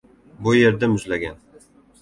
[0.47, 1.37] Bu yerda muzlagan